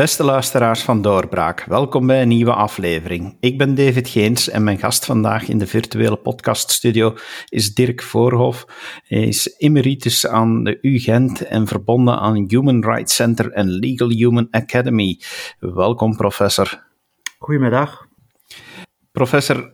[0.00, 3.36] Beste luisteraars van Doorbraak, welkom bij een nieuwe aflevering.
[3.40, 7.14] Ik ben David Geens en mijn gast vandaag in de virtuele podcaststudio
[7.48, 8.64] is Dirk Voorhof.
[9.04, 14.48] Hij is emeritus aan de UGent en verbonden aan Human Rights Center en Legal Human
[14.50, 15.20] Academy.
[15.58, 16.86] Welkom, professor.
[17.38, 18.06] Goedemiddag.
[19.12, 19.72] Professor,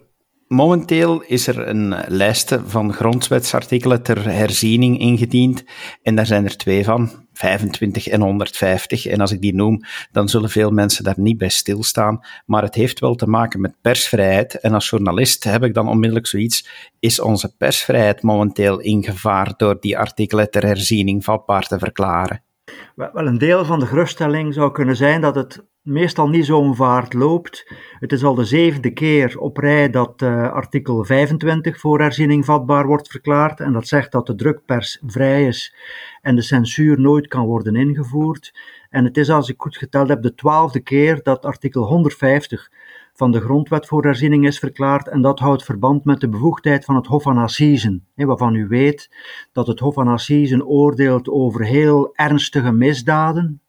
[0.48, 5.64] Momenteel is er een lijst van grondwetsartikelen ter herziening ingediend
[6.02, 9.06] en daar zijn er twee van, 25 en 150.
[9.06, 9.80] En als ik die noem,
[10.12, 12.20] dan zullen veel mensen daar niet bij stilstaan.
[12.46, 14.60] Maar het heeft wel te maken met persvrijheid.
[14.60, 16.68] En als journalist heb ik dan onmiddellijk zoiets:
[16.98, 22.45] is onze persvrijheid momenteel in gevaar door die artikelen ter herziening vatbaar te verklaren?
[22.94, 27.12] Wel, een deel van de geruststelling zou kunnen zijn dat het meestal niet zo'n vaart
[27.12, 27.72] loopt.
[27.98, 32.86] Het is al de zevende keer op rij dat uh, artikel 25 voor herziening vatbaar
[32.86, 33.60] wordt verklaard.
[33.60, 35.74] En dat zegt dat de drukpers vrij is
[36.22, 38.54] en de censuur nooit kan worden ingevoerd.
[38.90, 42.70] En het is, als ik goed geteld heb, de twaalfde keer dat artikel 150
[43.16, 46.96] van de grondwet voor herziening is verklaard en dat houdt verband met de bevoegdheid van
[46.96, 49.10] het Hof van Assisen, waarvan u weet
[49.52, 53.60] dat het Hof van Assisen oordeelt over heel ernstige misdaden,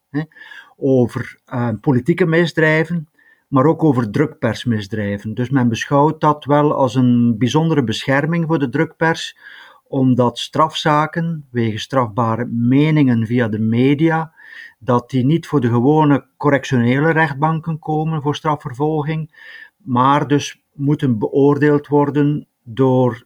[0.78, 3.10] over uh, politieke misdrijven,
[3.48, 5.34] maar ook over drukpersmisdrijven.
[5.34, 9.38] Dus men beschouwt dat wel als een bijzondere bescherming voor de drukpers,
[9.88, 14.34] omdat strafzaken, wegens strafbare meningen via de media,
[14.80, 19.32] dat die niet voor de gewone correctionele rechtbanken komen voor strafvervolging,
[19.78, 23.26] maar dus moeten beoordeeld worden door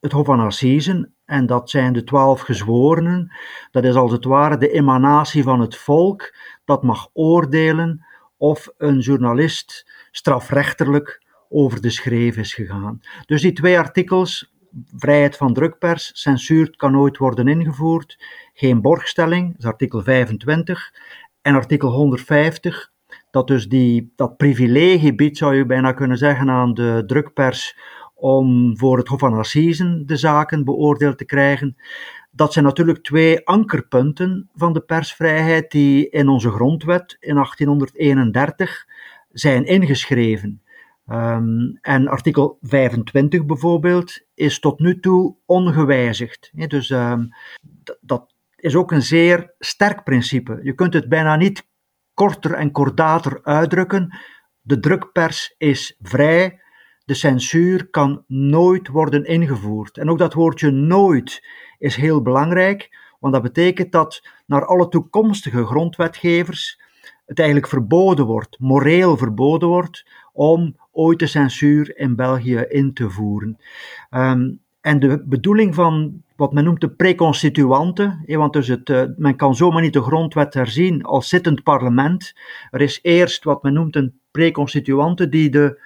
[0.00, 1.14] het Hof van Assisen.
[1.24, 3.32] En dat zijn de twaalf gezworenen.
[3.70, 8.98] Dat is als het ware de emanatie van het volk dat mag oordelen of een
[8.98, 13.00] journalist strafrechterlijk over de schreef is gegaan.
[13.26, 14.51] Dus die twee artikels,
[14.96, 18.24] vrijheid van drukpers, censuur kan nooit worden ingevoerd,
[18.54, 20.94] geen borgstelling, dat is artikel 25,
[21.42, 22.90] en artikel 150,
[23.30, 27.76] dat dus die, dat privilegie biedt, zou je bijna kunnen zeggen, aan de drukpers
[28.14, 31.76] om voor het Hof van Assisen de zaken beoordeeld te krijgen.
[32.30, 38.86] Dat zijn natuurlijk twee ankerpunten van de persvrijheid die in onze grondwet in 1831
[39.32, 40.62] zijn ingeschreven.
[41.06, 46.50] Um, en artikel 25 bijvoorbeeld is tot nu toe ongewijzigd.
[46.68, 47.28] dus um,
[48.00, 50.60] dat is ook een zeer sterk principe.
[50.62, 51.68] Je kunt het bijna niet
[52.14, 54.18] korter en kordater uitdrukken.
[54.60, 56.60] De drukpers is vrij,
[57.04, 59.98] de censuur kan nooit worden ingevoerd.
[59.98, 61.46] En ook dat woordje nooit
[61.78, 66.80] is heel belangrijk, want dat betekent dat naar alle toekomstige grondwetgevers
[67.26, 73.10] het eigenlijk verboden wordt, moreel verboden wordt, om ooit de censuur in België in te
[73.10, 73.58] voeren.
[74.10, 79.36] Um, en de bedoeling van wat men noemt de preconstituante, want dus het, uh, men
[79.36, 82.34] kan zomaar niet de grondwet herzien als zittend parlement.
[82.70, 85.80] Er is eerst wat men noemt een preconstituante die de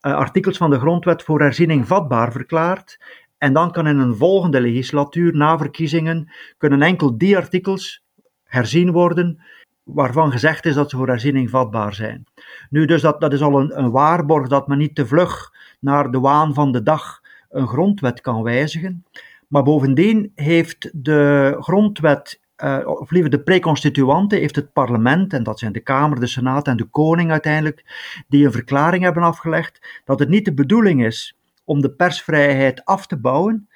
[0.00, 2.98] uh, artikels van de grondwet voor herziening vatbaar verklaart.
[3.38, 8.04] En dan kan in een volgende legislatuur, na verkiezingen, kunnen enkel die artikels
[8.44, 9.42] herzien worden
[9.84, 12.24] waarvan gezegd is dat ze voor herziening vatbaar zijn.
[12.70, 16.10] Nu, dus dat, dat is al een, een waarborg dat men niet te vlug naar
[16.10, 17.20] de waan van de dag
[17.50, 19.04] een grondwet kan wijzigen.
[19.48, 25.58] Maar bovendien heeft de grondwet, uh, of liever de preconstituante, heeft het parlement, en dat
[25.58, 27.84] zijn de Kamer, de Senaat en de Koning uiteindelijk,
[28.28, 33.06] die een verklaring hebben afgelegd dat het niet de bedoeling is om de persvrijheid af
[33.06, 33.68] te bouwen.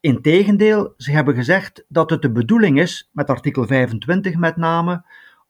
[0.00, 5.04] Integendeel, ze hebben gezegd dat het de bedoeling is, met artikel 25 met name,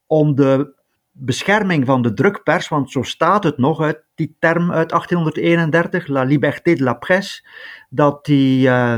[0.07, 0.75] om de
[1.17, 6.23] bescherming van de drukpers, want zo staat het nog uit die term uit 1831, la
[6.23, 7.45] liberté de la presse,
[7.89, 8.97] dat die uh,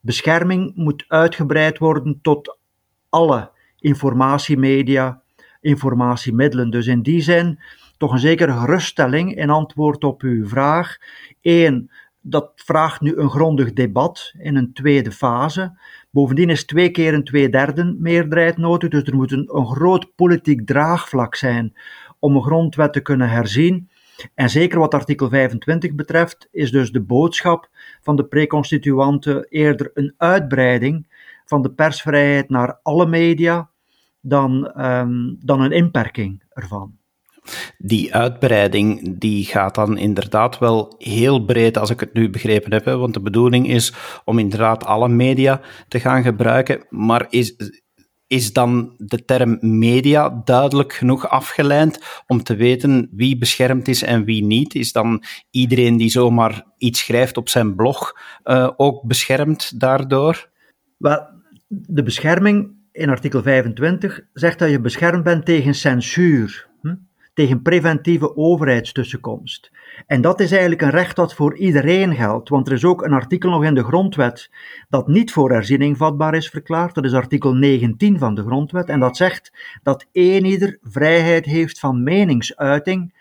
[0.00, 2.58] bescherming moet uitgebreid worden tot
[3.08, 5.22] alle informatiemedia,
[5.60, 6.70] informatiemiddelen.
[6.70, 7.58] Dus in die zin
[7.96, 10.96] toch een zekere geruststelling in antwoord op uw vraag.
[11.42, 11.90] Eén,
[12.22, 15.78] dat vraagt nu een grondig debat in een tweede fase.
[16.10, 21.34] Bovendien is twee keer een tweederde meerderheid nodig, dus er moet een, groot politiek draagvlak
[21.34, 21.76] zijn
[22.18, 23.90] om een grondwet te kunnen herzien.
[24.34, 27.68] En zeker wat artikel 25 betreft, is dus de boodschap
[28.00, 31.06] van de preconstituanten eerder een uitbreiding
[31.44, 33.70] van de persvrijheid naar alle media
[34.20, 37.00] dan, um, dan een inperking ervan.
[37.78, 42.84] Die uitbreiding die gaat dan inderdaad wel heel breed, als ik het nu begrepen heb.
[42.84, 43.92] Want de bedoeling is
[44.24, 46.86] om inderdaad alle media te gaan gebruiken.
[46.88, 47.54] Maar is,
[48.26, 54.24] is dan de term media duidelijk genoeg afgeleid om te weten wie beschermd is en
[54.24, 54.74] wie niet?
[54.74, 58.12] Is dan iedereen die zomaar iets schrijft op zijn blog
[58.44, 60.50] uh, ook beschermd daardoor?
[61.68, 66.68] De bescherming in artikel 25 zegt dat je beschermd bent tegen censuur.
[66.80, 66.94] Hm?
[67.34, 69.70] Tegen preventieve overheidstussenkomst.
[70.06, 73.12] En dat is eigenlijk een recht dat voor iedereen geldt, want er is ook een
[73.12, 74.50] artikel nog in de grondwet
[74.88, 76.94] dat niet voor herziening vatbaar is verklaard.
[76.94, 79.52] Dat is artikel 19 van de grondwet en dat zegt
[79.82, 83.14] dat ieder vrijheid heeft van meningsuiting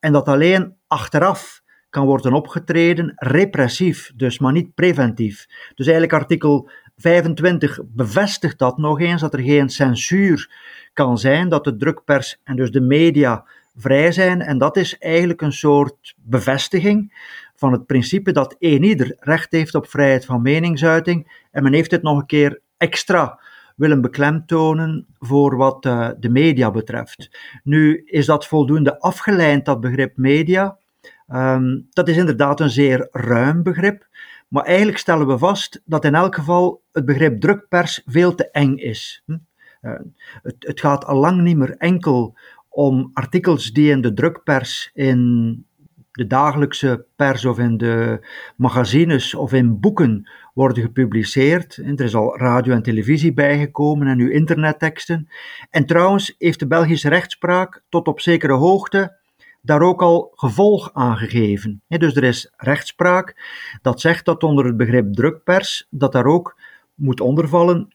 [0.00, 5.46] en dat alleen achteraf kan worden opgetreden, repressief, dus maar niet preventief.
[5.74, 10.50] Dus eigenlijk artikel 25 bevestigt dat nog eens, dat er geen censuur
[10.92, 13.44] kan zijn, dat de drukpers en dus de media
[13.78, 14.40] vrij zijn.
[14.40, 17.12] En dat is eigenlijk een soort bevestiging
[17.56, 21.46] van het principe dat een ieder recht heeft op vrijheid van meningsuiting.
[21.50, 23.40] En men heeft dit nog een keer extra
[23.76, 27.38] willen beklemtonen voor wat uh, de media betreft.
[27.62, 30.78] Nu is dat voldoende afgeleid, dat begrip media.
[31.32, 34.06] Um, dat is inderdaad een zeer ruim begrip.
[34.48, 38.76] Maar eigenlijk stellen we vast dat in elk geval het begrip drukpers veel te eng
[38.76, 39.22] is.
[39.26, 39.36] Hm?
[39.82, 39.92] Uh,
[40.42, 42.36] het, het gaat al lang niet meer enkel
[42.78, 45.66] om artikels die in de drukpers, in
[46.12, 48.26] de dagelijkse pers of in de
[48.56, 51.76] magazines of in boeken worden gepubliceerd.
[51.76, 55.28] Er is al radio en televisie bijgekomen en nu internetteksten.
[55.70, 59.16] En trouwens heeft de Belgische rechtspraak tot op zekere hoogte
[59.62, 61.82] daar ook al gevolg aan gegeven.
[61.88, 63.36] Dus er is rechtspraak
[63.82, 66.60] dat zegt dat onder het begrip drukpers dat daar ook
[66.94, 67.88] moet ondervallen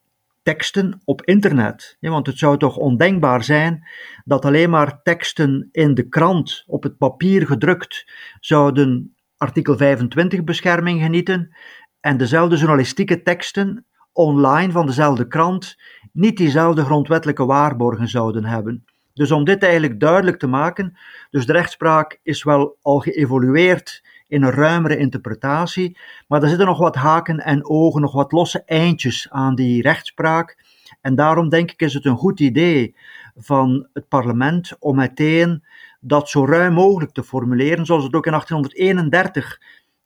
[0.43, 1.97] teksten op internet.
[1.99, 3.87] Ja, want het zou toch ondenkbaar zijn
[4.25, 11.01] dat alleen maar teksten in de krant op het papier gedrukt zouden artikel 25 bescherming
[11.01, 11.55] genieten
[11.99, 15.77] en dezelfde journalistieke teksten online van dezelfde krant
[16.11, 18.85] niet diezelfde grondwettelijke waarborgen zouden hebben.
[19.13, 20.97] Dus om dit eigenlijk duidelijk te maken,
[21.29, 25.97] dus de rechtspraak is wel al geëvolueerd in een ruimere interpretatie,
[26.27, 30.57] maar er zitten nog wat haken en ogen, nog wat losse eindjes aan die rechtspraak.
[31.01, 32.95] En daarom denk ik is het een goed idee
[33.35, 35.63] van het parlement om meteen
[35.99, 39.61] dat zo ruim mogelijk te formuleren, zoals het ook in 1831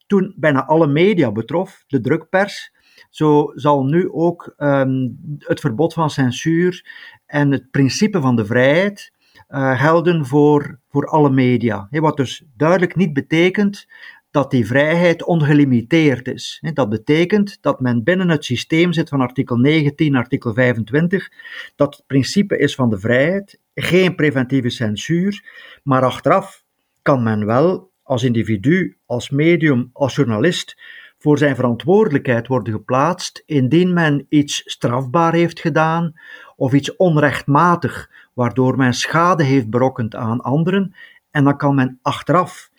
[0.06, 2.72] toen bijna alle media betrof, de drukpers.
[3.10, 6.86] Zo zal nu ook um, het verbod van censuur
[7.26, 9.12] en het principe van de vrijheid
[9.48, 11.88] uh, gelden voor, voor alle media.
[11.90, 13.86] Wat dus duidelijk niet betekent
[14.38, 16.62] dat die vrijheid ongelimiteerd is.
[16.74, 21.30] Dat betekent dat men binnen het systeem zit van artikel 19, artikel 25,
[21.76, 25.44] dat het principe is van de vrijheid, geen preventieve censuur,
[25.82, 26.64] maar achteraf
[27.02, 30.76] kan men wel als individu, als medium, als journalist
[31.18, 36.12] voor zijn verantwoordelijkheid worden geplaatst indien men iets strafbaar heeft gedaan
[36.56, 40.94] of iets onrechtmatig, waardoor men schade heeft berokkend aan anderen.
[41.30, 42.70] En dan kan men achteraf,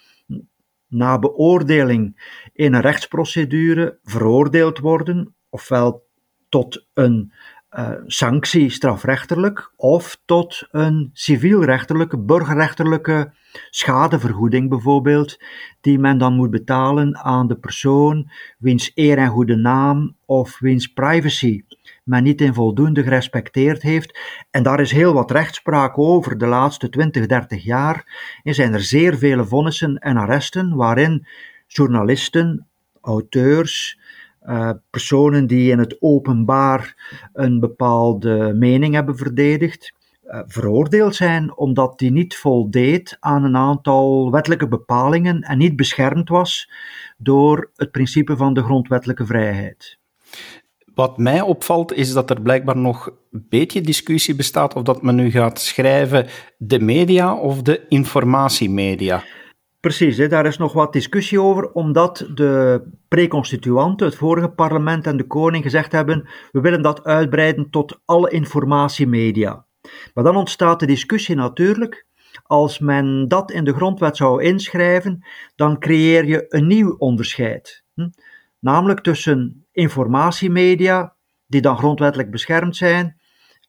[0.90, 6.08] na beoordeling in een rechtsprocedure, veroordeeld worden, ofwel
[6.50, 7.34] tot een
[7.78, 13.32] uh, sanctie strafrechtelijk of tot een civielrechterlijke, burgerrechterlijke
[13.70, 15.38] schadevergoeding bijvoorbeeld,
[15.82, 20.88] die men dan moet betalen aan de persoon wiens eer en goede naam of wiens
[20.88, 21.64] privacy
[22.10, 24.20] men niet in voldoende gerespecteerd heeft.
[24.52, 28.30] En daar is heel wat rechtspraak over de laatste 20, 30 jaar.
[28.44, 31.28] Er zijn er zeer vele vonnissen en arresten waarin
[31.68, 32.68] journalisten,
[33.02, 33.99] auteurs,
[34.48, 36.96] uh, personen die in het openbaar
[37.34, 39.94] een bepaalde mening hebben verdedigd,
[40.26, 46.30] uh, veroordeeld zijn omdat die niet voldeed aan een aantal wettelijke bepalingen en niet beschermd
[46.30, 46.72] was
[47.18, 49.98] door het principe van de grondwettelijke vrijheid.
[50.94, 55.16] Wat mij opvalt is dat er blijkbaar nog een beetje discussie bestaat of dat men
[55.16, 56.28] nu gaat schrijven
[56.58, 59.24] de media of de informatiemedia.
[59.80, 65.18] Precies, hè, daar is nog wat discussie over, omdat de preconstituanten, het vorige parlement en
[65.18, 69.66] de koning gezegd hebben, we willen dat uitbreiden tot alle informatiemedia.
[70.14, 72.06] Maar dan ontstaat de discussie natuurlijk,
[72.44, 77.84] als men dat in de grondwet zou inschrijven, dan creëer je een nieuw onderscheid.
[77.94, 78.10] Hm?
[78.60, 81.16] Namelijk tussen informatiemedia,
[81.48, 83.19] die dan grondwettelijk beschermd zijn,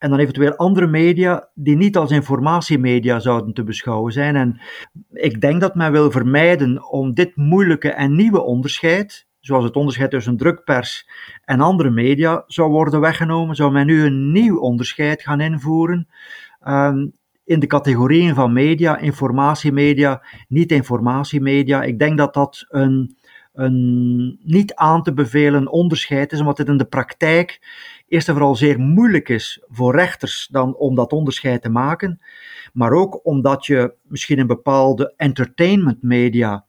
[0.01, 4.37] en dan eventueel andere media die niet als informatiemedia zouden te beschouwen zijn.
[4.37, 4.61] En
[5.13, 10.11] ik denk dat men wil vermijden om dit moeilijke en nieuwe onderscheid, zoals het onderscheid
[10.11, 11.09] tussen drukpers
[11.45, 13.57] en andere media, zou worden weggenomen.
[13.57, 16.09] Zou men nu een nieuw onderscheid gaan invoeren
[16.69, 17.13] um,
[17.45, 21.83] in de categorieën van media, informatiemedia, niet-informatiemedia.
[21.83, 23.19] Ik denk dat dat een
[23.53, 27.61] een niet aan te bevelen onderscheid is, omdat het in de praktijk
[28.11, 32.21] eerst en vooral zeer moeilijk is voor rechters dan om dat onderscheid te maken,
[32.73, 36.65] maar ook omdat je misschien in bepaalde entertainment media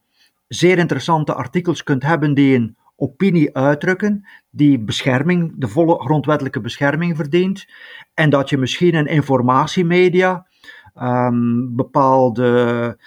[0.48, 7.16] zeer interessante artikels kunt hebben die een opinie uitdrukken, die bescherming, de volle grondwettelijke bescherming
[7.16, 7.66] verdient,
[8.14, 10.48] en dat je misschien in informatiemedia
[11.02, 12.98] um, bepaalde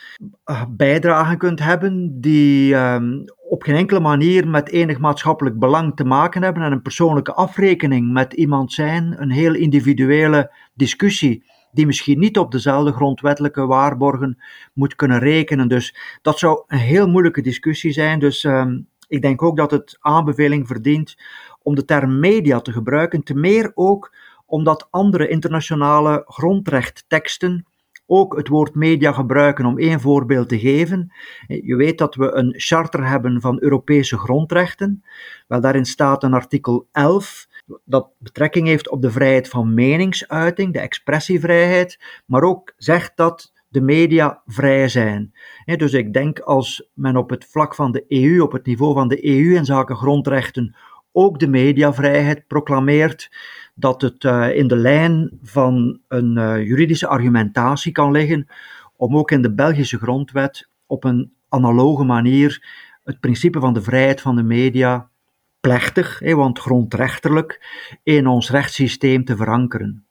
[0.47, 6.05] uh, bijdragen kunt hebben die um, op geen enkele manier met enig maatschappelijk belang te
[6.05, 12.19] maken hebben en een persoonlijke afrekening met iemand zijn, een heel individuele discussie die misschien
[12.19, 14.39] niet op dezelfde grondwettelijke waarborgen
[14.73, 15.69] moet kunnen rekenen.
[15.69, 18.19] Dus dat zou een heel moeilijke discussie zijn.
[18.19, 21.17] Dus um, ik denk ook dat het aanbeveling verdient
[21.63, 24.15] om de term media te gebruiken, te meer ook
[24.47, 27.67] omdat andere internationale grondrechtteksten
[28.07, 31.13] ook het woord media gebruiken om één voorbeeld te geven.
[31.47, 35.05] Je weet dat we een charter hebben van Europese grondrechten.
[35.47, 37.47] Wel, daarin staat een artikel 11
[37.85, 43.81] dat betrekking heeft op de vrijheid van meningsuiting, de expressievrijheid, maar ook zegt dat de
[43.81, 45.33] media vrij zijn.
[45.77, 49.09] Dus ik denk als men op het vlak van de EU, op het niveau van
[49.09, 50.77] de EU in zaken grondrechten,
[51.13, 53.31] ook de mediavrijheid proclameert,
[53.75, 58.49] dat het uh, in de lijn van een uh, juridische argumentatie kan liggen
[58.97, 62.67] om ook in de Belgische grondwet op een analoge manier
[63.05, 65.09] het principe van de vrijheid van de media
[65.61, 67.67] plechtig, want grondrechtelijk,
[68.03, 70.07] in ons rechtssysteem te verankeren.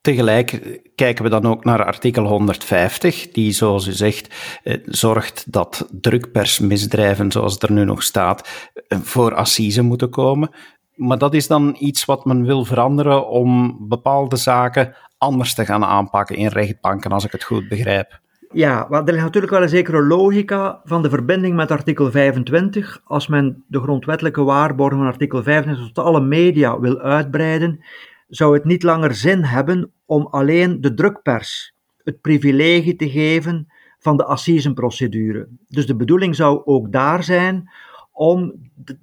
[0.00, 5.88] Tegelijk kijken we dan ook naar artikel 150, die, zoals u zegt, eh, zorgt dat
[5.90, 10.50] drukpersmisdrijven, zoals het er nu nog staat, voor assise moeten komen.
[10.98, 15.84] Maar dat is dan iets wat men wil veranderen om bepaalde zaken anders te gaan
[15.84, 18.20] aanpakken in rechtbanken, als ik het goed begrijp.
[18.52, 23.00] Ja, maar er ligt natuurlijk wel een zekere logica van de verbinding met artikel 25.
[23.04, 27.84] Als men de grondwettelijke waarborgen van artikel 25 tot alle media wil uitbreiden,
[28.28, 31.74] zou het niet langer zin hebben om alleen de drukpers
[32.04, 35.48] het privilegie te geven van de assisenprocedure.
[35.68, 37.70] Dus de bedoeling zou ook daar zijn
[38.12, 38.54] om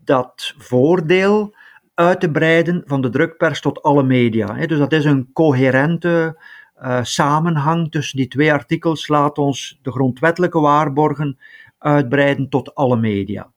[0.03, 1.55] dat voordeel
[1.95, 4.65] uit te breiden van de drukpers tot alle media.
[4.65, 6.39] Dus dat is een coherente
[6.83, 9.07] uh, samenhang tussen die twee artikels.
[9.07, 11.37] Laat ons de grondwettelijke waarborgen
[11.77, 13.51] uitbreiden tot alle media.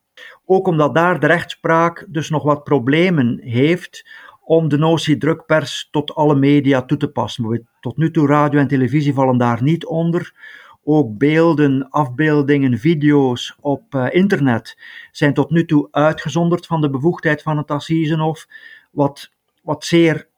[0.44, 4.08] Ook omdat daar de rechtspraak dus nog wat problemen heeft
[4.44, 7.68] om de notie drukpers tot alle media toe te passen.
[7.80, 10.32] Tot nu toe radio en televisie vallen daar niet onder.
[10.90, 14.78] Ook beelden, afbeeldingen, video's op uh, internet
[15.10, 18.46] zijn tot nu toe uitgezonderd van de bevoegdheid van het Assisenhof,
[18.90, 19.30] wat,
[19.62, 20.28] wat zeer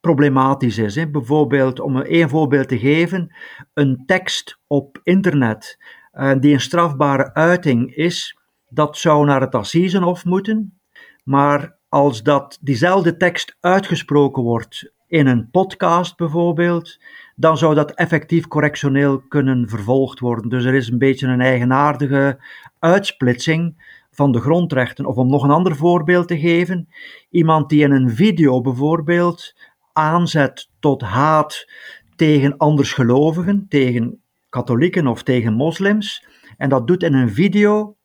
[0.00, 0.94] problematisch is.
[0.94, 1.10] Hè.
[1.10, 3.34] Bijvoorbeeld, om één voorbeeld te geven,
[3.74, 5.78] een tekst op internet
[6.12, 8.38] uh, die een strafbare uiting is,
[8.68, 10.80] dat zou naar het Assisenhof moeten,
[11.24, 16.98] maar als dat diezelfde tekst uitgesproken wordt in een podcast bijvoorbeeld,
[17.36, 20.48] dan zou dat effectief correctioneel kunnen vervolgd worden.
[20.48, 22.38] Dus er is een beetje een eigenaardige
[22.78, 25.06] uitsplitsing van de grondrechten.
[25.06, 26.88] Of om nog een ander voorbeeld te geven,
[27.30, 29.54] iemand die in een video bijvoorbeeld
[29.92, 31.70] aanzet tot haat
[32.16, 36.26] tegen andersgelovigen, tegen katholieken of tegen moslims,
[36.56, 37.96] en dat doet in een video,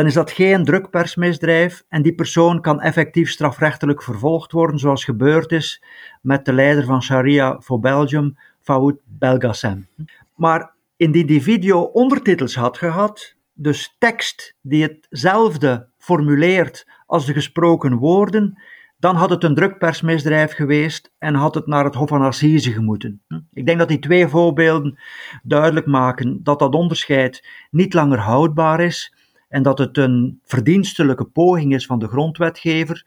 [0.00, 5.52] dan is dat geen drukpersmisdrijf en die persoon kan effectief strafrechtelijk vervolgd worden, zoals gebeurd
[5.52, 5.82] is
[6.20, 9.88] met de leider van Sharia voor Belgium, Faoud Belgassem.
[10.34, 17.96] Maar indien die video ondertitels had gehad, dus tekst die hetzelfde formuleert als de gesproken
[17.96, 18.62] woorden,
[18.98, 23.22] dan had het een drukpersmisdrijf geweest en had het naar het Hof van Assise gemoeten.
[23.52, 24.98] Ik denk dat die twee voorbeelden
[25.42, 29.18] duidelijk maken dat dat onderscheid niet langer houdbaar is
[29.50, 33.04] en dat het een verdienstelijke poging is van de grondwetgever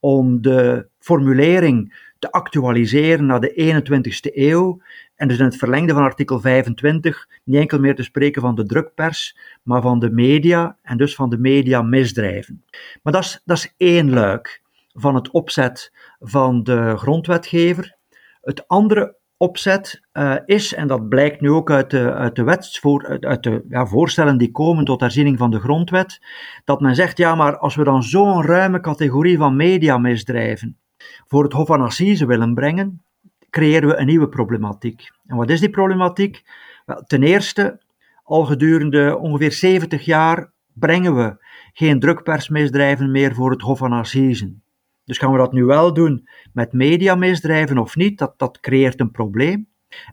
[0.00, 4.80] om de formulering te actualiseren naar de 21ste eeuw
[5.14, 8.66] en dus in het verlengde van artikel 25 niet enkel meer te spreken van de
[8.66, 12.64] drukpers, maar van de media en dus van de mediamisdrijven.
[13.02, 14.62] Maar dat is, dat is één luik
[14.92, 17.96] van het opzet van de grondwetgever.
[18.40, 23.18] Het andere opzet uh, is, en dat blijkt nu ook uit de, uit de, wetsvoor,
[23.20, 26.20] uit de ja, voorstellen die komen tot herziening van de grondwet,
[26.64, 30.76] dat men zegt, ja, maar als we dan zo'n ruime categorie van mediamisdrijven
[31.26, 33.02] voor het Hof van Assise willen brengen,
[33.50, 35.10] creëren we een nieuwe problematiek.
[35.26, 36.42] En wat is die problematiek?
[36.86, 37.80] Wel, ten eerste,
[38.24, 44.54] al gedurende ongeveer 70 jaar brengen we geen drukpersmisdrijven meer voor het Hof van Assise.
[45.06, 48.18] Dus gaan we dat nu wel doen met mediamisdrijven of niet?
[48.18, 49.68] Dat, dat creëert een probleem.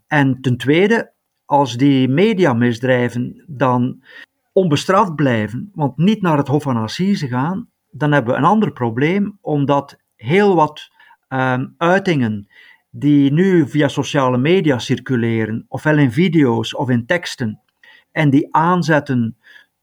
[0.07, 1.11] En ten tweede,
[1.45, 4.03] als die mediamisdrijven dan
[4.51, 8.71] onbestraft blijven, want niet naar het Hof van Assise gaan, dan hebben we een ander
[8.71, 10.91] probleem, omdat heel wat
[11.29, 12.47] um, uitingen
[12.89, 17.61] die nu via sociale media circuleren, ofwel in video's of in teksten,
[18.11, 19.37] en die aanzetten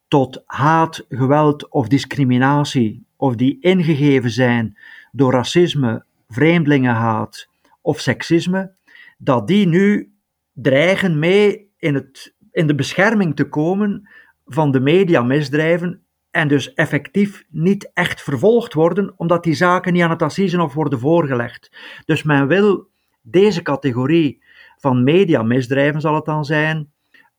[0.09, 4.77] tot haat, geweld of discriminatie, of die ingegeven zijn
[5.13, 7.49] door racisme, vreemdelingenhaat
[7.81, 8.73] of seksisme,
[9.19, 10.13] dat die nu
[10.53, 14.09] dreigen mee in, het, in de bescherming te komen
[14.47, 20.11] van de mediamisdrijven en dus effectief niet echt vervolgd worden, omdat die zaken niet aan
[20.11, 21.77] het Assisenhof worden voorgelegd.
[22.05, 22.89] Dus men wil
[23.23, 24.43] deze categorie
[24.77, 26.93] van mediamisdrijven, zal het dan zijn,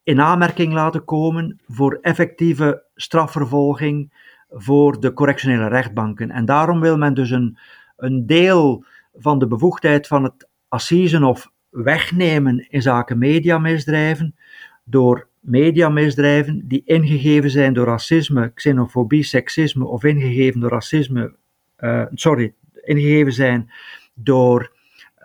[0.03, 4.13] in aanmerking laten komen voor effectieve strafvervolging
[4.51, 6.31] voor de correctionele rechtbanken.
[6.31, 7.57] En daarom wil men dus een,
[7.97, 14.35] een deel van de bevoegdheid van het Assisenhof wegnemen in zaken mediamisdrijven,
[14.83, 21.35] door mediamisdrijven die ingegeven zijn door racisme, xenofobie, seksisme of ingegeven door racisme,
[21.79, 23.71] uh, sorry, ingegeven zijn
[24.13, 24.75] door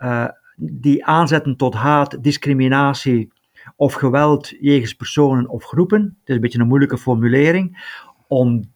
[0.01, 3.31] uh, die aanzetten tot haat, discriminatie
[3.75, 6.01] of geweld jegens personen of groepen.
[6.01, 7.95] Het is een beetje een moeilijke formulering.
[8.27, 8.71] Om,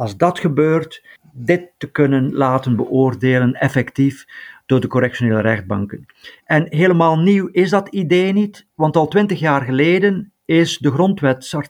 [0.00, 4.26] als dat gebeurt, dit te kunnen laten beoordelen effectief
[4.66, 6.06] door de correctionele rechtbanken.
[6.44, 10.90] En helemaal nieuw is dat idee niet, want al twintig jaar geleden is, de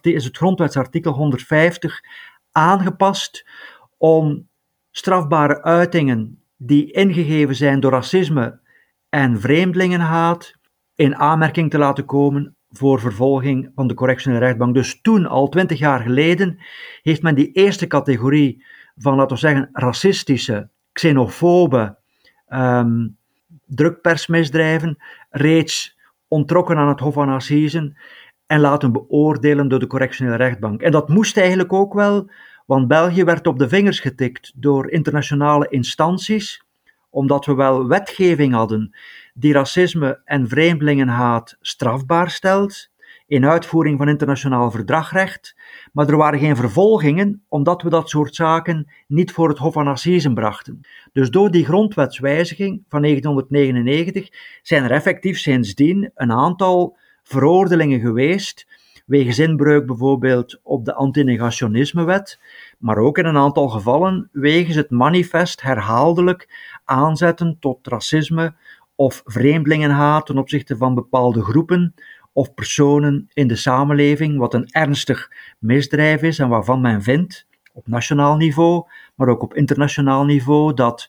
[0.03, 2.01] is het grondwetsartikel 150
[2.51, 3.47] aangepast
[3.97, 4.47] om
[4.91, 8.59] strafbare uitingen die ingegeven zijn door racisme
[9.09, 10.53] en vreemdelingenhaat
[10.95, 14.73] in aanmerking te laten komen voor vervolging van de correctionele rechtbank.
[14.73, 16.59] Dus toen, al twintig jaar geleden,
[17.01, 18.65] heeft men die eerste categorie
[18.97, 21.97] van, laten we zeggen, racistische, xenofobe
[22.49, 23.17] um,
[23.65, 24.97] drukpersmisdrijven
[25.29, 25.97] reeds
[26.27, 27.97] ontrokken aan het Hof van Assisen
[28.45, 30.81] en laten beoordelen door de correctionele rechtbank.
[30.81, 32.29] En dat moest eigenlijk ook wel,
[32.65, 36.63] want België werd op de vingers getikt door internationale instanties,
[37.11, 38.95] omdat we wel wetgeving hadden
[39.33, 42.89] die racisme en vreemdelingenhaat strafbaar stelt,
[43.31, 45.55] in uitvoering van internationaal verdragrecht,
[45.93, 49.87] maar er waren geen vervolgingen omdat we dat soort zaken niet voor het Hof van
[49.87, 50.81] Assisen brachten.
[51.11, 54.29] Dus door die grondwetswijziging van 1999
[54.61, 58.67] zijn er effectief sindsdien een aantal veroordelingen geweest,
[59.05, 62.39] wegens inbreuk bijvoorbeeld op de antinegationismewet,
[62.77, 66.47] maar ook in een aantal gevallen wegens het manifest herhaaldelijk
[66.85, 68.55] aanzetten tot racisme
[68.95, 71.93] of vreemdelingenhaat ten opzichte van bepaalde groepen
[72.33, 77.87] of personen in de samenleving, wat een ernstig misdrijf is en waarvan men vindt, op
[77.87, 81.07] nationaal niveau, maar ook op internationaal niveau, dat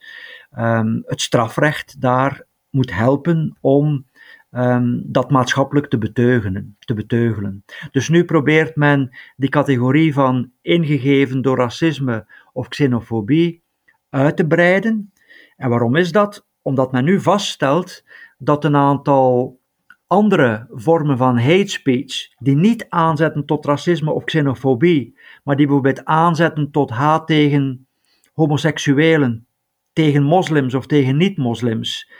[0.58, 4.06] um, het strafrecht daar moet helpen om
[4.50, 7.64] um, dat maatschappelijk te beteugelen, te beteugelen.
[7.90, 13.62] Dus nu probeert men die categorie van ingegeven door racisme of xenofobie
[14.08, 15.12] uit te breiden.
[15.56, 16.46] En waarom is dat?
[16.62, 18.04] Omdat men nu vaststelt
[18.38, 19.60] dat een aantal
[20.06, 26.04] andere vormen van hate speech, die niet aanzetten tot racisme of xenofobie, maar die bijvoorbeeld
[26.04, 27.86] aanzetten tot haat tegen
[28.32, 29.46] homoseksuelen,
[29.92, 32.10] tegen moslims of tegen niet-moslims,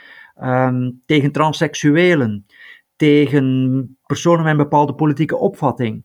[0.41, 2.45] um, tegen transseksuelen,
[2.95, 6.03] tegen personen met een bepaalde politieke opvatting.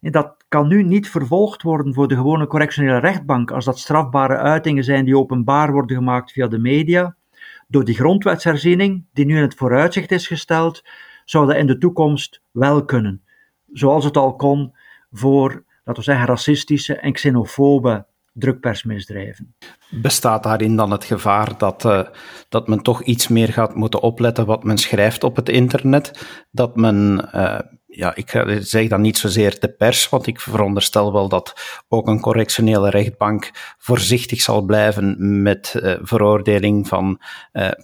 [0.00, 4.84] Dat kan nu niet vervolgd worden voor de gewone correctionele rechtbank als dat strafbare uitingen
[4.84, 7.16] zijn die openbaar worden gemaakt via de media.
[7.68, 10.84] Door die grondwetsherziening, die nu in het vooruitzicht is gesteld,
[11.24, 13.22] zou dat in de toekomst wel kunnen.
[13.72, 14.74] Zoals het al kon
[15.12, 15.50] voor,
[15.84, 19.54] laten we zeggen, racistische en xenofobe drukpersmisdrijven.
[19.90, 22.02] Bestaat daarin dan het gevaar dat, uh,
[22.48, 26.26] dat men toch iets meer gaat moeten opletten wat men schrijft op het internet?
[26.50, 27.58] Dat men, uh,
[27.90, 31.54] ja, ik zeg dan niet zozeer de pers, want ik veronderstel wel dat
[31.88, 37.20] ook een correctionele rechtbank voorzichtig zal blijven met uh, veroordeling van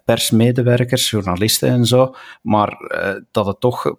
[0.05, 2.77] persmedewerkers, journalisten en zo, maar
[3.31, 3.97] dat het toch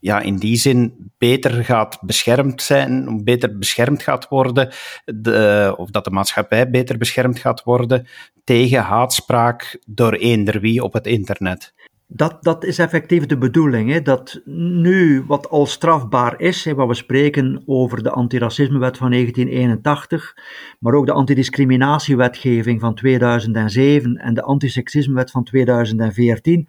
[0.00, 4.72] ja, in die zin beter gaat beschermd zijn, beter beschermd gaat worden,
[5.04, 8.06] de, of dat de maatschappij beter beschermd gaat worden
[8.44, 11.74] tegen haatspraak door eender wie op het internet.
[12.12, 13.90] Dat, dat is effectief de bedoeling.
[13.90, 14.02] Hè?
[14.02, 20.36] Dat nu wat al strafbaar is, hè, wat we spreken over de antiracismewet van 1981,
[20.78, 26.68] maar ook de antidiscriminatiewetgeving van 2007 en de antiseksismewet van 2014,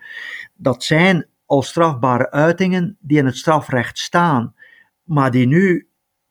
[0.56, 4.54] dat zijn als strafbare uitingen die in het strafrecht staan,
[5.04, 5.88] maar die nu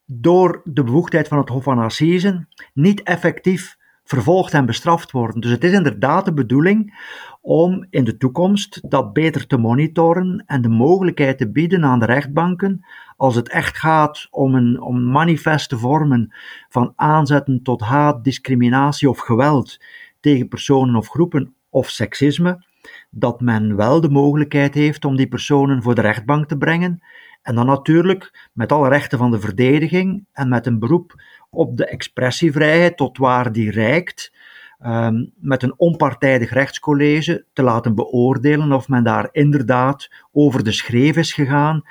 [0.06, 5.40] door de bevoegdheid van het Hof van Assisen niet effectief vervolgd en bestraft worden.
[5.40, 6.94] Dus het is inderdaad de bedoeling
[7.40, 12.06] om in de toekomst dat beter te monitoren en de mogelijkheid te bieden aan de
[12.06, 12.84] rechtbanken,
[13.16, 16.34] als het echt gaat om, een, om manifeste vormen
[16.68, 19.80] van aanzetten tot haat, discriminatie of geweld
[20.20, 22.64] tegen personen of groepen of seksisme,
[23.10, 27.02] dat men wel de mogelijkheid heeft om die personen voor de rechtbank te brengen.
[27.42, 31.86] En dan natuurlijk met alle rechten van de verdediging en met een beroep op de
[31.86, 34.32] expressievrijheid tot waar die reikt.
[34.80, 41.16] Ehm, met een onpartijdig rechtscollege te laten beoordelen of men daar inderdaad over de schreef
[41.16, 41.82] is gegaan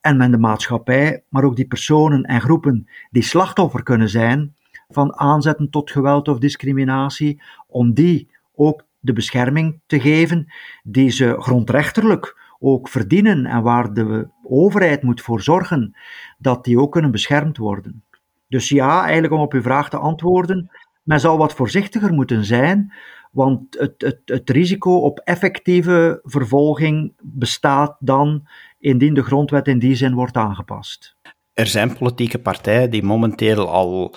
[0.00, 4.54] en men de maatschappij, maar ook die personen en groepen die slachtoffer kunnen zijn
[4.88, 11.36] van aanzetten tot geweld of discriminatie, om die ook de bescherming te geven die ze
[11.38, 15.96] grondrechtelijk ook verdienen en waar de overheid moet voor zorgen
[16.38, 18.02] dat die ook kunnen beschermd worden.
[18.48, 20.70] Dus ja, eigenlijk om op uw vraag te antwoorden,
[21.08, 22.92] men zal wat voorzichtiger moeten zijn,
[23.32, 28.46] want het, het, het risico op effectieve vervolging bestaat dan
[28.78, 31.16] indien de grondwet in die zin wordt aangepast.
[31.52, 34.14] Er zijn politieke partijen die momenteel al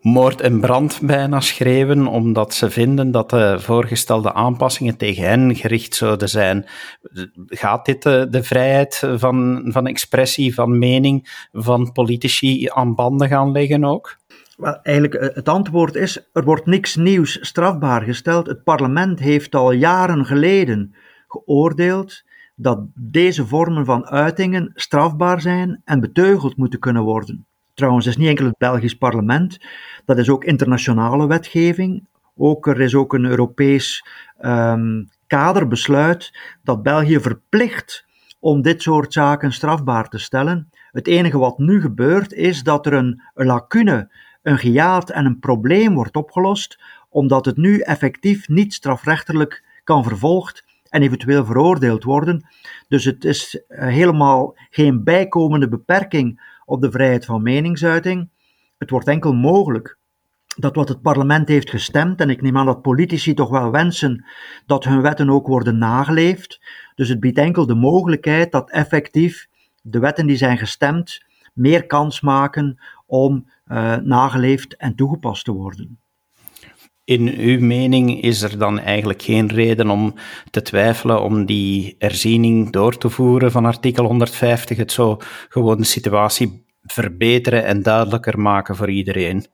[0.00, 5.94] moord en brand bijna schreven, omdat ze vinden dat de voorgestelde aanpassingen tegen hen gericht
[5.94, 6.66] zouden zijn.
[7.46, 13.52] Gaat dit de, de vrijheid van, van expressie, van mening van politici aan banden gaan
[13.52, 14.20] leggen ook?
[14.62, 18.46] Wel, eigenlijk, eh, het antwoord is: er wordt niks nieuws strafbaar gesteld.
[18.46, 20.94] Het parlement heeft al jaren geleden
[21.28, 22.22] geoordeeld
[22.54, 27.46] dat deze vormen van uitingen strafbaar zijn en beteugeld moeten kunnen worden.
[27.74, 29.58] Trouwens, het is niet enkel het Belgisch parlement,
[30.04, 32.06] dat is ook internationale wetgeving.
[32.36, 34.06] Ook, er is ook een Europees
[34.44, 38.04] um, kaderbesluit dat België verplicht
[38.40, 40.70] om dit soort zaken strafbaar te stellen.
[40.90, 44.08] Het enige wat nu gebeurt is dat er een, een lacune,
[44.42, 50.64] een gejaat en een probleem wordt opgelost, omdat het nu effectief niet strafrechtelijk kan vervolgd
[50.88, 52.46] en eventueel veroordeeld worden.
[52.88, 58.28] Dus het is eh, helemaal geen bijkomende beperking op de vrijheid van meningsuiting.
[58.78, 59.98] Het wordt enkel mogelijk
[60.56, 64.24] dat wat het parlement heeft gestemd, en ik neem aan dat politici toch wel wensen
[64.66, 66.60] dat hun wetten ook worden nageleefd.
[66.94, 69.48] Dus het biedt enkel de mogelijkheid dat effectief
[69.82, 72.78] de wetten die zijn gestemd meer kans maken
[73.12, 75.98] om uh, nageleefd en toegepast te worden.
[77.04, 80.14] In uw mening is er dan eigenlijk geen reden om
[80.50, 84.76] te twijfelen om die herziening door te voeren van artikel 150?
[84.76, 89.46] Het zou gewoon de situatie verbeteren en duidelijker maken voor iedereen.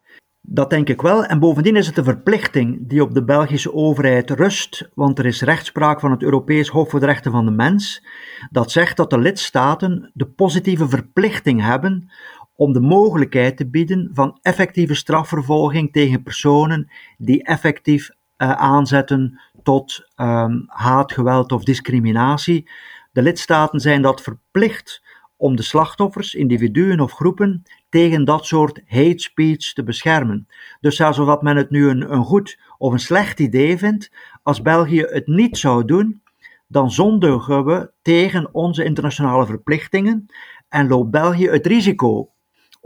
[0.50, 1.24] Dat denk ik wel.
[1.24, 5.42] En bovendien is het een verplichting die op de Belgische overheid rust, want er is
[5.42, 8.04] rechtspraak van het Europees Hof voor de Rechten van de Mens,
[8.50, 12.10] dat zegt dat de lidstaten de positieve verplichting hebben
[12.58, 20.08] om de mogelijkheid te bieden van effectieve strafvervolging tegen personen die effectief uh, aanzetten tot
[20.16, 22.70] um, haat, geweld of discriminatie.
[23.12, 25.02] De lidstaten zijn dat verplicht
[25.36, 30.48] om de slachtoffers, individuen of groepen, tegen dat soort hate speech te beschermen.
[30.80, 34.10] Dus zelfs of men het nu een, een goed of een slecht idee vindt,
[34.42, 36.22] als België het niet zou doen,
[36.66, 40.26] dan zondigen we tegen onze internationale verplichtingen
[40.68, 42.32] en loopt België het risico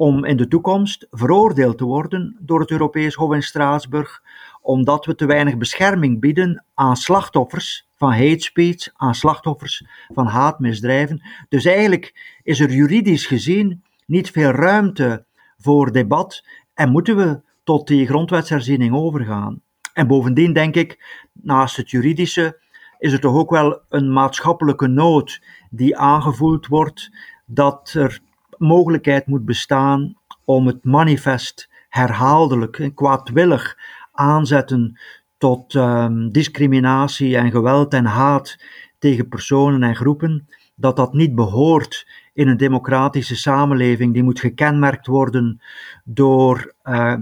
[0.02, 4.22] om in de toekomst veroordeeld te worden door het Europees Hof in Straatsburg,
[4.60, 11.22] omdat we te weinig bescherming bieden aan slachtoffers van hate speech, aan slachtoffers van haatmisdrijven.
[11.48, 15.24] Dus eigenlijk is er juridisch gezien niet veel ruimte
[15.58, 19.60] voor debat en moeten we tot die grondwetsherziening overgaan.
[19.92, 22.60] En bovendien denk ik, naast het juridische,
[22.98, 27.10] is er toch ook wel een maatschappelijke nood die aangevoeld wordt
[27.46, 28.20] dat er
[28.62, 33.76] mogelijkheid moet bestaan om het manifest herhaaldelijk en kwaadwillig
[34.12, 34.98] aanzetten
[35.38, 38.58] tot um, discriminatie en geweld en haat
[38.98, 45.06] tegen personen en groepen, dat dat niet behoort in een democratische samenleving die moet gekenmerkt
[45.06, 45.60] worden
[46.04, 47.14] door uh,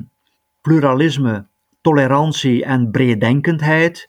[0.60, 1.46] pluralisme,
[1.80, 4.08] tolerantie en breeddenkendheid.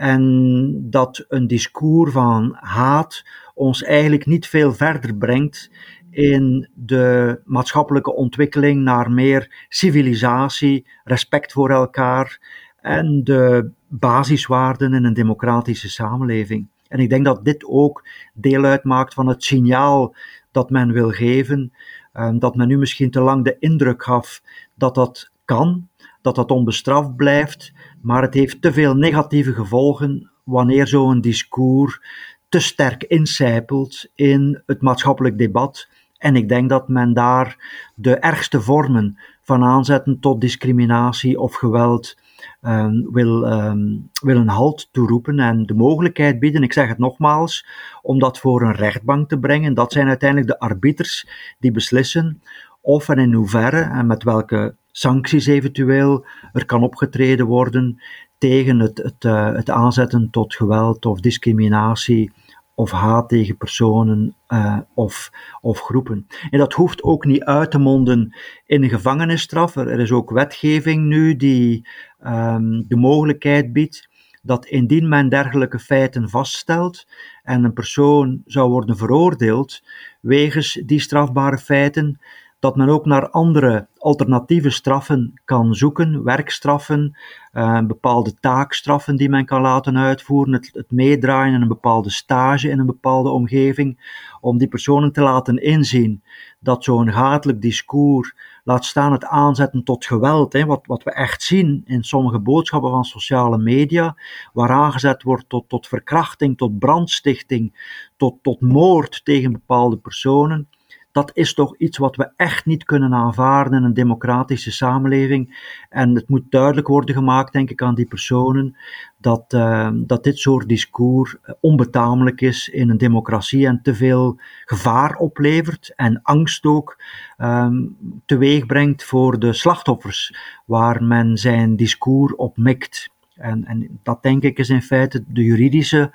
[0.00, 5.70] En dat een discours van haat ons eigenlijk niet veel verder brengt
[6.10, 12.40] in de maatschappelijke ontwikkeling naar meer civilisatie, respect voor elkaar
[12.80, 16.68] en de basiswaarden in een democratische samenleving.
[16.88, 20.14] En ik denk dat dit ook deel uitmaakt van het signaal
[20.50, 21.72] dat men wil geven,
[22.12, 24.42] ehm, dat men nu misschien te lang de indruk gaf
[24.74, 25.88] dat dat kan,
[26.22, 32.00] dat dat onbestraft blijft, maar het heeft te veel negatieve gevolgen wanneer zo'n discours
[32.48, 35.88] te sterk incijpelt in het maatschappelijk debat
[36.20, 37.56] en ik denk dat men daar
[37.94, 42.16] de ergste vormen van aanzetten tot discriminatie of geweld
[42.62, 47.66] um, wil, um, wil een halt toeroepen en de mogelijkheid bieden, ik zeg het nogmaals,
[48.02, 49.74] om dat voor een rechtbank te brengen.
[49.74, 52.42] Dat zijn uiteindelijk de arbiters die beslissen
[52.80, 58.00] of en in hoeverre en met welke sancties eventueel er kan opgetreden worden
[58.38, 62.32] tegen het, het, uh, het aanzetten tot geweld of discriminatie
[62.74, 66.26] of haat tegen personen uh, of, of groepen.
[66.50, 69.76] En dat hoeft ook niet uit te monden in een gevangenisstraf.
[69.76, 71.88] Er is ook wetgeving nu die
[72.26, 74.08] um, de mogelijkheid biedt
[74.42, 77.06] dat indien men dergelijke feiten vaststelt
[77.42, 79.82] en een persoon zou worden veroordeeld
[80.20, 82.20] wegens die strafbare feiten,
[82.60, 87.18] dat men ook naar andere alternatieve straffen kan zoeken, werkstraffen,
[87.52, 92.68] uh, bepaalde taakstraffen die men kan laten uitvoeren, het, het meedraaien in een bepaalde stage
[92.68, 96.22] in een bepaalde omgeving, om die personen te laten inzien
[96.58, 101.42] dat zo'n hatelijk discours, laat staan het aanzetten tot geweld, hè, wat, wat we echt
[101.42, 104.16] zien in sommige boodschappen van sociale media,
[104.52, 110.68] waar aangezet wordt tot, tot verkrachting, tot brandstichting, tot, tot moord tegen bepaalde personen
[111.12, 115.68] dat is toch iets wat we echt niet kunnen aanvaarden in een democratische samenleving.
[115.88, 118.76] En het moet duidelijk worden gemaakt, denk ik, aan die personen,
[119.16, 125.16] dat, uh, dat dit soort discours onbetamelijk is in een democratie en te veel gevaar
[125.16, 127.02] oplevert en angst ook
[127.38, 127.96] um,
[128.26, 133.10] teweeg brengt voor de slachtoffers, waar men zijn discours op mikt.
[133.34, 136.12] En, en dat denk ik is in feite de juridische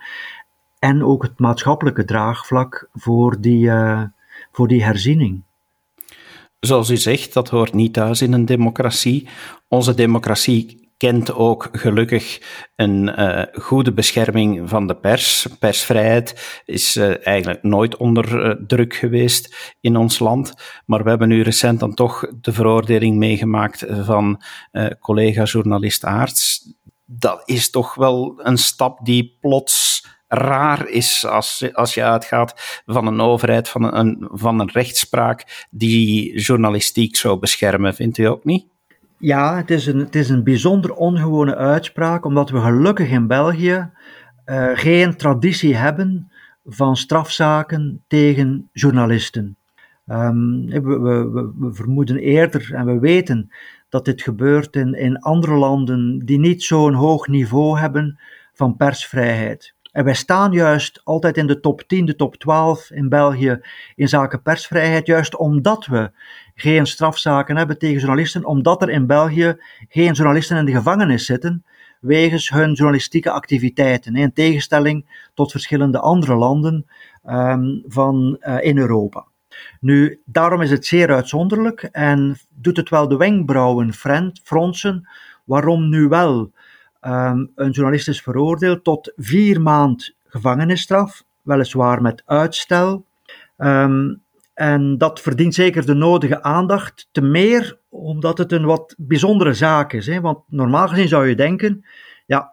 [0.80, 4.04] en ook het maatschappelijke draagvlak voor die, uh,
[4.56, 5.44] voor die herziening.
[6.60, 9.28] Zoals u zegt, dat hoort niet thuis in een democratie.
[9.68, 12.41] Onze democratie kent ook gelukkig
[12.76, 15.48] een uh, goede bescherming van de pers.
[15.60, 20.54] Persvrijheid is uh, eigenlijk nooit onder uh, druk geweest in ons land.
[20.86, 24.41] Maar we hebben nu recent dan toch de veroordeling meegemaakt van
[25.00, 26.74] collega-journalist Aarts.
[27.06, 30.05] Dat is toch wel een stap die plots
[30.36, 36.39] raar is als, als je uitgaat van een overheid, van een, van een rechtspraak die
[36.39, 37.95] journalistiek zou beschermen.
[37.95, 38.65] Vindt u ook niet?
[39.17, 43.89] Ja, het is een, het is een bijzonder ongewone uitspraak, omdat we gelukkig in België
[44.45, 46.32] uh, geen traditie hebben
[46.65, 49.58] van strafzaken tegen journalisten.
[50.08, 53.50] Um, we, we, we, vermoeden eerder en we weten
[53.89, 58.19] dat dit gebeurt in, in andere landen die niet zo'n hoog niveau hebben
[58.54, 59.76] van persvrijheid.
[59.96, 63.60] En wij staan juist altijd in de top 10, de top 12 in België
[63.96, 66.12] in zaken persvrijheid, juist omdat we
[66.56, 69.56] geen strafzaken hebben tegen journalisten, omdat er in België
[69.90, 71.66] geen journalisten in de gevangenis zitten
[72.00, 76.86] wegens hun journalistieke activiteiten, in tegenstelling tot verschillende andere landen
[77.26, 79.26] um, van, uh, in Europa.
[79.80, 83.94] Nu, daarom is het zeer uitzonderlijk en doet het wel de wenkbrauwen
[84.44, 85.08] fronsen
[85.44, 86.52] waarom nu wel
[87.08, 93.06] Um, een journalist is veroordeeld tot vier maand gevangenisstraf, weliswaar met uitstel.
[93.58, 94.22] Um,
[94.54, 99.94] en dat verdient zeker de nodige aandacht, te meer omdat het een wat bijzondere zaak
[99.94, 100.08] is.
[100.08, 100.22] Hè?
[100.22, 101.86] Want normaal gezien zou je denken,
[102.26, 102.52] ja,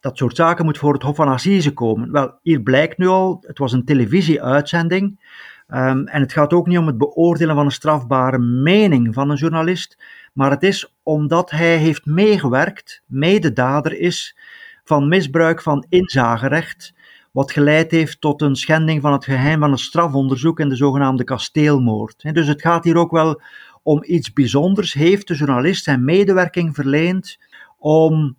[0.00, 2.12] dat soort zaken moet voor het Hof van Assise komen.
[2.12, 5.20] Wel, hier blijkt nu al, het was een televisieuitzending.
[5.68, 9.36] Um, en het gaat ook niet om het beoordelen van een strafbare mening van een
[9.36, 9.98] journalist,
[10.34, 14.36] maar het is omdat hij heeft meegewerkt, mededader is
[14.84, 16.94] van misbruik van inzagerecht,
[17.32, 21.24] wat geleid heeft tot een schending van het geheim van een strafonderzoek in de zogenaamde
[21.24, 22.34] kasteelmoord.
[22.34, 23.40] Dus het gaat hier ook wel
[23.82, 24.92] om iets bijzonders.
[24.92, 27.38] Heeft de journalist zijn medewerking verleend
[27.78, 28.36] om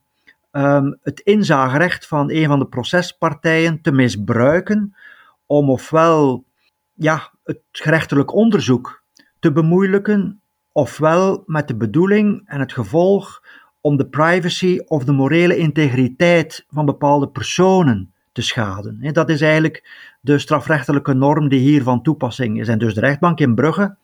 [0.51, 4.95] um, het inzagerecht van een van de procespartijen te misbruiken,
[5.45, 6.45] om ofwel
[6.93, 9.03] ja, het gerechtelijk onderzoek
[9.39, 10.41] te bemoeilijken,
[10.75, 13.43] ofwel met de bedoeling en het gevolg
[13.81, 19.13] om de privacy of de morele integriteit van bepaalde personen te schaden.
[19.13, 19.89] Dat is eigenlijk
[20.21, 22.67] de strafrechtelijke norm die hier van toepassing is.
[22.67, 23.95] En dus de rechtbank in Brugge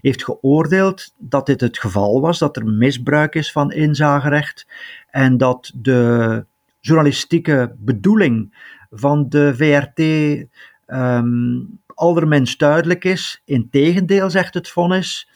[0.00, 4.66] heeft geoordeeld dat dit het geval was, dat er misbruik is van inzagerecht
[5.10, 6.44] en dat de
[6.80, 8.54] journalistieke bedoeling
[8.90, 10.48] van de VRT um,
[10.86, 13.42] ehm, allermens duidelijk is.
[13.44, 15.28] Integendeel, zegt het vonnis,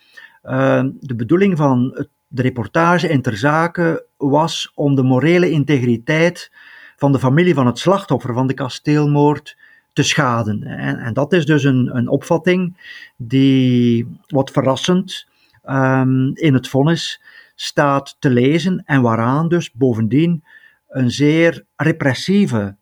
[0.45, 6.53] uh, de bedoeling van de reportage in ter zake was om de morele integriteit
[6.97, 9.57] van de familie van het slachtoffer van de kasteelmoord
[9.93, 10.63] te schaden.
[10.63, 12.77] En, en dat is dus een, een opvatting
[13.17, 15.27] die wat verrassend
[15.71, 17.23] um, in het vonnis
[17.55, 20.45] staat te lezen en waaraan dus bovendien
[20.89, 22.77] een zeer repressieve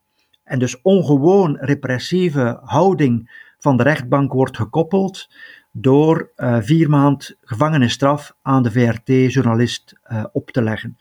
[0.44, 5.28] en dus ongewoon repressieve houding van de rechtbank wordt gekoppeld
[5.72, 10.96] door uh, vier maand gevangenisstraf aan de VRT-journalist uh, op te leggen.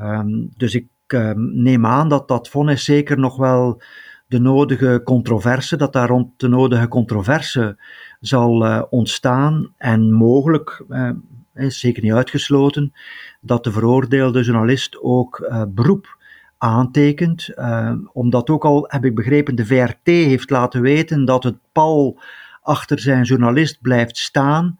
[0.00, 3.82] Um, dus ik um, neem aan dat dat vonnis zeker nog wel
[4.26, 7.78] de nodige controverse, dat daar rond de nodige controverse
[8.20, 10.84] zal uh, ontstaan en mogelijk,
[11.54, 12.92] is zeker niet uitgesloten,
[13.40, 16.16] dat de veroordeelde journalist ook beroep
[16.62, 17.48] aantekent.
[17.54, 22.20] Uh, omdat ook al, heb ik begrepen, de VRT heeft laten weten dat het pal
[22.62, 24.78] achter zijn journalist blijft staan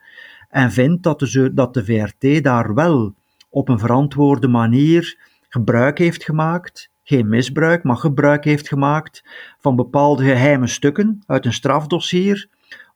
[0.49, 3.15] en vindt dat de, dat de VRT daar wel
[3.51, 5.17] op een verantwoorde manier
[5.49, 9.25] gebruik heeft gemaakt, geen misbruik, maar gebruik heeft gemaakt
[9.59, 12.49] van bepaalde geheime stukken uit een strafdossier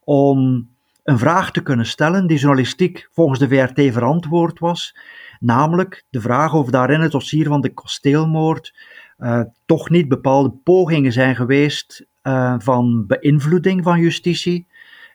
[0.05, 0.68] om
[1.05, 4.96] een vraag te kunnen stellen die journalistiek volgens de VRT verantwoord was,
[5.40, 8.75] namelijk de vraag of daarin het dossier van de kosteelmoord
[9.18, 14.66] uh, toch niet bepaalde pogingen zijn geweest uh, van beïnvloeding van justitie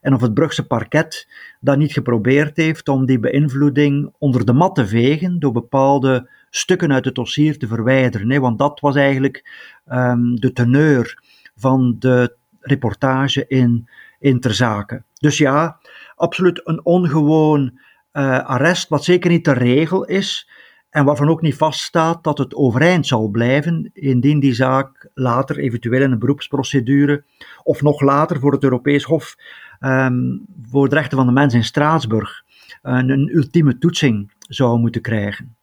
[0.01, 1.27] en of het Brugse parket
[1.59, 6.93] dat niet geprobeerd heeft om die beïnvloeding onder de mat te vegen door bepaalde stukken
[6.93, 8.41] uit het dossier te verwijderen.
[8.41, 9.49] Want dat was eigenlijk
[9.91, 11.23] um, de teneur
[11.55, 15.05] van de reportage in, in Ter Zaken.
[15.13, 15.79] Dus ja,
[16.15, 17.79] absoluut een ongewoon
[18.13, 20.49] uh, arrest, wat zeker niet de regel is.
[20.91, 26.01] En waarvan ook niet vaststaat dat het overeind zal blijven indien die zaak later eventueel
[26.01, 27.23] in een beroepsprocedure
[27.63, 29.35] of nog later voor het Europees Hof
[29.79, 32.43] um, voor de rechten van de mens in Straatsburg
[32.81, 35.55] een, een ultieme toetsing zou moeten krijgen.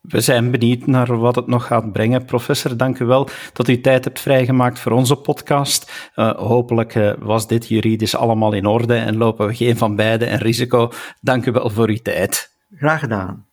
[0.00, 2.24] We zijn benieuwd naar wat het nog gaat brengen.
[2.24, 6.10] Professor, dank u wel dat u tijd hebt vrijgemaakt voor onze podcast.
[6.16, 10.26] Uh, hopelijk uh, was dit juridisch allemaal in orde en lopen we geen van beide
[10.26, 10.90] een risico.
[11.20, 12.50] Dank u wel voor uw tijd.
[12.70, 13.49] Graag gedaan.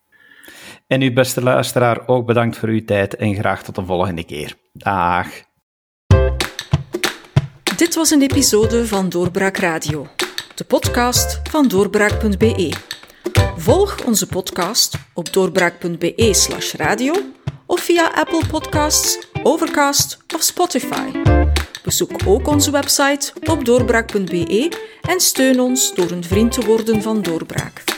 [0.87, 4.55] En u, beste luisteraar, ook bedankt voor uw tijd en graag tot de volgende keer.
[4.73, 5.27] Dag.
[7.77, 10.07] Dit was een episode van Doorbraak Radio,
[10.55, 12.73] de podcast van doorbraak.be.
[13.55, 17.13] Volg onze podcast op doorbraak.be/slash radio
[17.65, 21.11] of via Apple Podcasts, Overcast of Spotify.
[21.83, 24.71] Bezoek ook onze website op doorbraak.be
[25.01, 27.96] en steun ons door een vriend te worden van Doorbraak.